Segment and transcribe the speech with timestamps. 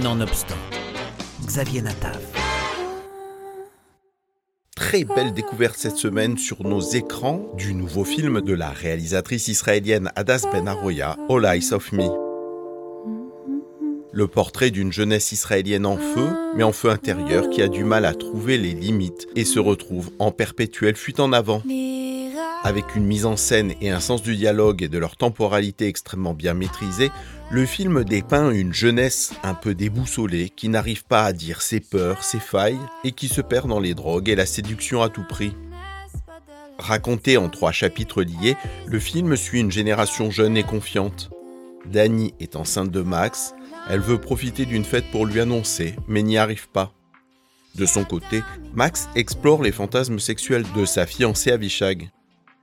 [0.00, 0.56] Nonobstant,
[1.44, 2.18] Xavier Natav.
[4.74, 10.10] Très belle découverte cette semaine sur nos écrans du nouveau film de la réalisatrice israélienne
[10.16, 12.08] Adas Ben Aroya, All Eyes of Me.
[14.12, 18.06] Le portrait d'une jeunesse israélienne en feu, mais en feu intérieur, qui a du mal
[18.06, 21.60] à trouver les limites et se retrouve en perpétuelle fuite en avant.
[22.64, 26.32] Avec une mise en scène et un sens du dialogue et de leur temporalité extrêmement
[26.32, 27.10] bien maîtrisés,
[27.50, 32.22] le film dépeint une jeunesse un peu déboussolée qui n'arrive pas à dire ses peurs,
[32.22, 35.56] ses failles et qui se perd dans les drogues et la séduction à tout prix.
[36.78, 38.56] Raconté en trois chapitres liés,
[38.86, 41.30] le film suit une génération jeune et confiante.
[41.86, 43.54] Dani est enceinte de Max,
[43.90, 46.92] elle veut profiter d'une fête pour lui annoncer, mais n'y arrive pas.
[47.74, 48.42] De son côté,
[48.74, 52.10] Max explore les fantasmes sexuels de sa fiancée Avishag.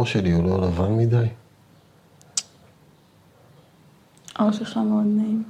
[0.00, 1.28] העור שלי הוא לא לבן מדי?
[4.36, 5.44] העור שלך מאוד נעים.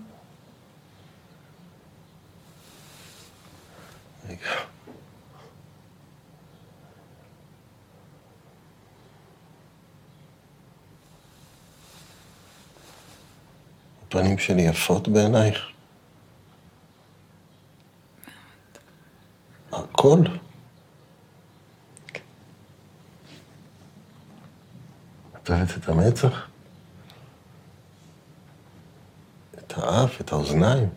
[4.29, 4.37] רגע.
[14.07, 15.59] הפנים שלי יפות בעינייך?
[19.73, 20.19] הכל?
[25.50, 26.48] את אוהבת את המצח?
[29.58, 30.90] את האף, את האוזניים?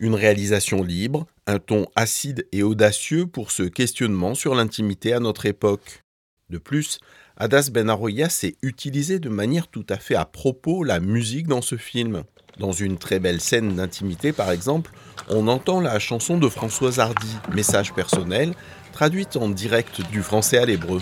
[0.00, 5.44] Une réalisation libre, un ton acide et audacieux pour ce questionnement sur l'intimité à notre
[5.46, 6.04] époque.
[6.50, 7.00] De plus,
[7.36, 11.62] Adas Ben Aroya s'est utilisé de manière tout à fait à propos la musique dans
[11.62, 12.24] ce film.
[12.58, 14.90] Dans une très belle scène d'intimité, par exemple,
[15.28, 18.54] on entend la chanson de Françoise Hardy, Message personnel,
[18.92, 21.00] traduite en direct du français à l'hébreu.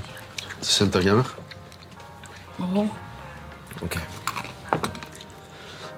[0.62, 1.22] C'est מתרגם
[2.58, 2.86] ברור.
[3.82, 4.02] אוקיי.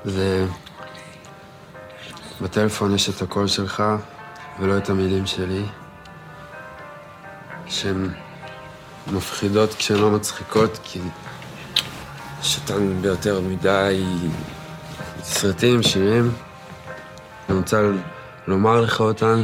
[0.04, 0.46] זה...
[2.40, 3.82] בטלפון יש את הקול שלך
[4.60, 5.64] ולא את המילים שלי,
[7.66, 8.10] שהן
[9.11, 10.99] מפחידות כשהן לא מצחיקות, כי
[12.41, 14.03] שתן ביותר מדי
[15.21, 16.31] סרטים, שירים.
[17.49, 17.81] אני רוצה
[18.47, 19.43] לומר לך אותן,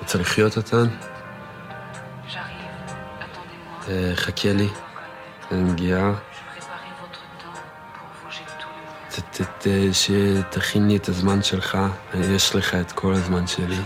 [0.00, 0.86] רוצה לחיות אותן.
[3.88, 4.68] אה, חכה לי,
[5.50, 6.12] אני מגיעה.
[9.92, 11.78] שתכין לי את הזמן שלך,
[12.14, 13.80] יש לך את כל הזמן שלי.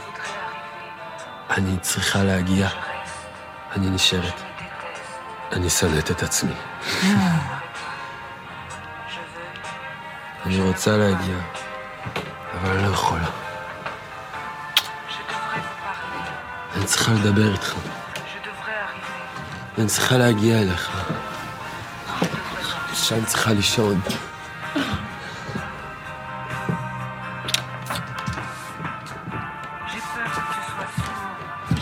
[1.50, 2.68] אני צריכה להגיע.
[3.76, 4.51] אני נשארת.
[5.52, 6.52] אני שונאת את עצמי.
[10.46, 11.36] אני רוצה להגיע,
[12.54, 13.26] אבל אני לא יכולה.
[16.76, 17.74] אני צריכה לדבר איתך.
[19.78, 20.90] אני צריכה להגיע אליך.
[22.94, 24.00] שאני צריכה לישון.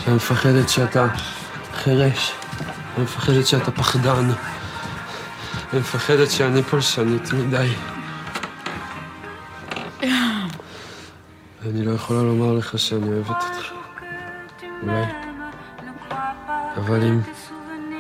[0.04, 1.06] שאני מפחדת שאתה
[1.74, 2.39] חירש.
[2.96, 4.30] אני מפחדת שאתה פחדן.
[5.72, 7.72] אני מפחדת שאני פולשנית מדי.
[11.66, 13.72] אני לא יכולה לומר לך שאני אוהבת אותך.
[14.82, 15.04] אולי.
[16.76, 17.20] אבל אם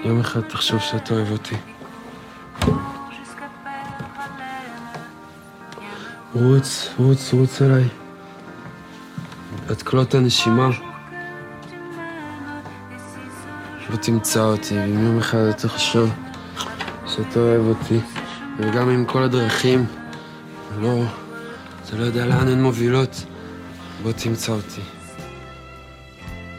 [0.04, 1.56] יום אחד תחשוב שאתה אוהב אותי.
[6.34, 7.88] רוץ, רוץ, רוץ אליי.
[9.70, 10.89] את כלות הנשימה.
[13.91, 16.07] ותמצא אותי, ואם יום אחד אתה חושב
[17.07, 17.99] שאתה אוהב אותי,
[18.59, 19.85] וגם עם כל הדרכים,
[20.81, 21.03] לא,
[21.85, 23.23] אתה לא יודע לאן הן מובילות,
[24.03, 24.81] בוא תמצא אותי.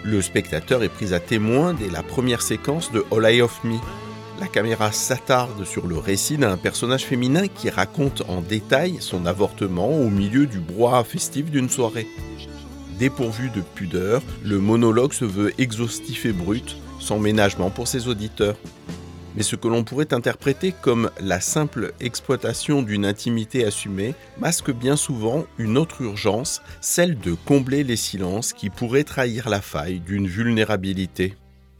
[0.04, 3.78] Le spectateur est pris à témoin dès la première séquence de All Eye of Me.
[4.38, 9.88] La caméra s'attarde sur le récit d'un personnage féminin qui raconte en détail son avortement
[9.88, 12.06] au milieu du brouhaha festif d'une soirée.
[13.00, 18.56] Dépourvu de pudeur, le monologue se veut exhaustif et brut, sans ménagement pour ses auditeurs.
[19.36, 24.95] Mais ce que l'on pourrait interpréter comme la simple exploitation d'une intimité assumée masque bien
[24.95, 30.27] souvent une autre urgence, celle de combler les silences qui pourraient trahir la faille d'une
[30.27, 31.36] vulnérabilité.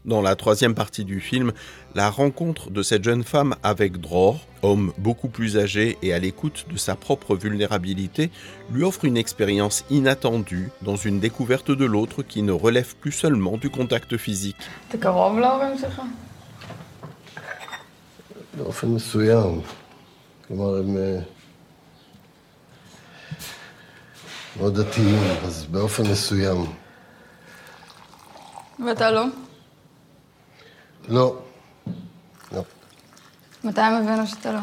[0.07, 1.51] dans la troisième partie du film,
[1.93, 6.65] la rencontre de cette jeune femme avec Dror, homme beaucoup plus âgé et à l'écoute
[6.71, 8.31] de sa propre vulnérabilité,
[8.71, 13.57] lui offre une expérience inattendue dans une découverte de l'autre qui ne relève plus seulement
[13.57, 14.63] du contact physique.
[14.89, 16.01] אתה קרוב להורים שלך?
[18.57, 19.61] באופן מסוים.
[20.47, 21.19] כלומר, הם אה,
[24.59, 26.65] מאוד דתיים, אז באופן מסוים.
[28.85, 29.25] ואתה לא?
[31.07, 31.39] לא.
[32.51, 32.61] לא.
[33.63, 34.59] מתי הם הבינו שאתה לא?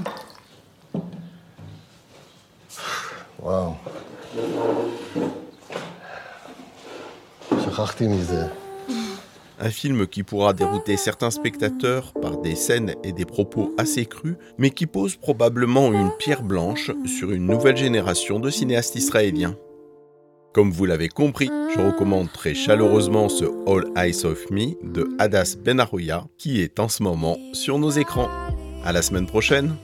[3.39, 3.75] וואו.
[7.65, 8.47] שכחתי מזה.
[9.61, 14.37] Un film qui pourra dérouter certains spectateurs par des scènes et des propos assez crus,
[14.59, 19.57] mais qui pose probablement une pierre blanche sur une nouvelle génération de cinéastes israéliens.
[20.60, 25.56] Comme vous l'avez compris, je recommande très chaleureusement ce All Eyes of Me de Hadas
[25.58, 28.28] Ben Arouya qui est en ce moment sur nos écrans.
[28.84, 29.78] À la semaine prochaine!